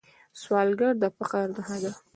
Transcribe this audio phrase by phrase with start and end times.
[0.41, 1.91] سوالګر د فقر نښه ده